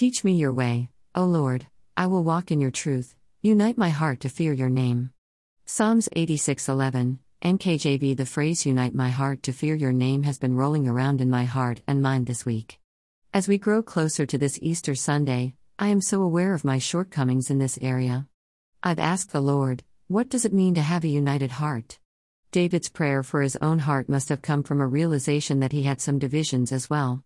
[0.00, 3.14] Teach me your way, O Lord, I will walk in your truth.
[3.42, 5.10] Unite my heart to fear your name.
[5.66, 10.88] Psalms 86:11, NKJV The phrase unite my heart to fear your name has been rolling
[10.88, 12.80] around in my heart and mind this week.
[13.34, 17.50] As we grow closer to this Easter Sunday, I am so aware of my shortcomings
[17.50, 18.26] in this area.
[18.82, 21.98] I've asked the Lord, what does it mean to have a united heart?
[22.52, 26.00] David's prayer for his own heart must have come from a realization that he had
[26.00, 27.22] some divisions as well.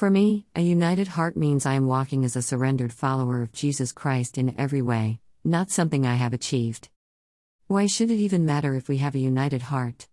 [0.00, 3.92] For me, a united heart means I am walking as a surrendered follower of Jesus
[3.92, 6.88] Christ in every way, not something I have achieved.
[7.66, 10.08] Why should it even matter if we have a united heart?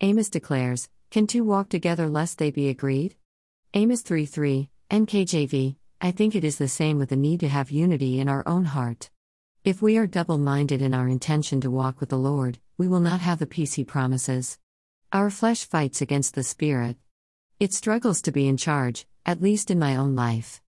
[0.00, 3.14] Amos declares, Can two walk together lest they be agreed?
[3.74, 7.70] Amos 3 3, NKJV, I think it is the same with the need to have
[7.70, 9.08] unity in our own heart.
[9.62, 12.98] If we are double minded in our intention to walk with the Lord, we will
[12.98, 14.58] not have the peace He promises.
[15.12, 16.96] Our flesh fights against the Spirit.
[17.60, 20.62] It struggles to be in charge, at least in my own life.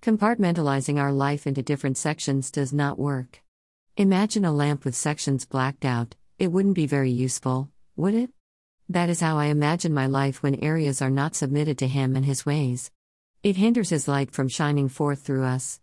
[0.00, 3.42] Compartmentalizing our life into different sections does not work.
[3.96, 8.30] Imagine a lamp with sections blacked out, it wouldn't be very useful, would it?
[8.88, 12.24] That is how I imagine my life when areas are not submitted to Him and
[12.24, 12.92] His ways.
[13.42, 15.80] It hinders His light from shining forth through us.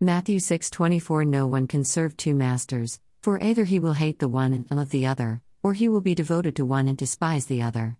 [0.00, 4.52] Matthew 6:24 No one can serve two masters, for either he will hate the one
[4.52, 7.98] and love the other, or he will be devoted to one and despise the other.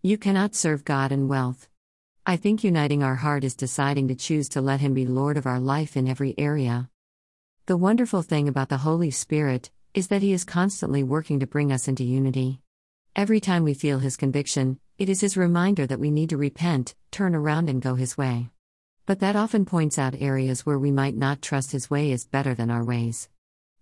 [0.00, 1.68] You cannot serve God and wealth.
[2.26, 5.46] I think uniting our heart is deciding to choose to let him be Lord of
[5.46, 6.90] our life in every area.
[7.66, 11.72] The wonderful thing about the Holy Spirit is that he is constantly working to bring
[11.72, 12.60] us into unity.
[13.16, 16.94] Every time we feel his conviction, it is his reminder that we need to repent,
[17.10, 18.50] turn around, and go his way.
[19.06, 22.54] But that often points out areas where we might not trust his way is better
[22.54, 23.28] than our ways.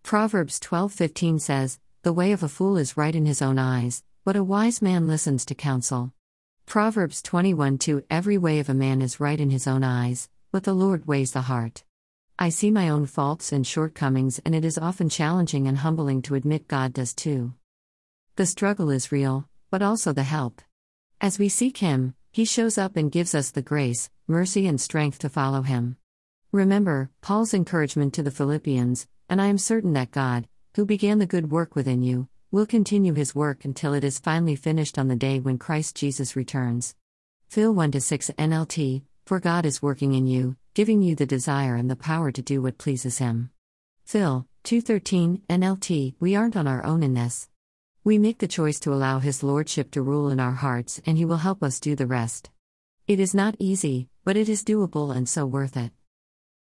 [0.03, 4.37] Proverbs 12:15 says, "The way of a fool is right in his own eyes, but
[4.37, 6.13] a wise man listens to counsel."
[6.67, 10.75] Proverbs 21:2 Every way of a man is right in his own eyes, but the
[10.75, 11.85] Lord weighs the heart.
[12.41, 16.35] I see my own faults and shortcomings, and it is often challenging and humbling to
[16.35, 17.55] admit God does too.
[18.35, 20.61] The struggle is real, but also the help.
[21.21, 25.21] As we seek Him, He shows up and gives us the grace, mercy, and strength
[25.21, 25.97] to follow Him.
[26.51, 31.27] Remember Paul's encouragement to the Philippians, and I am certain that God, who began the
[31.27, 35.15] good work within you, will continue His work until it is finally finished on the
[35.15, 36.95] day when Christ Jesus returns.
[37.51, 41.91] Phil 1 6 NLT For God is working in you, giving you the desire and
[41.91, 43.51] the power to do what pleases Him.
[44.07, 47.51] Phil 213 NLT We aren't on our own in this.
[48.05, 51.27] We make the choice to allow His Lordship to rule in our hearts, and He
[51.27, 52.49] will help us do the rest.
[53.07, 55.93] It is not easy, but it is doable and so worth it.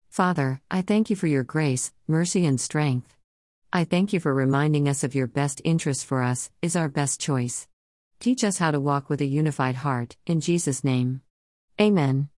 [0.10, 3.17] Father, I thank you for your grace, mercy, and strength.
[3.72, 7.20] I thank you for reminding us of your best interest for us, is our best
[7.20, 7.68] choice.
[8.20, 11.22] Teach us how to walk with a unified heart, in Jesus' name.
[11.80, 12.30] Amen.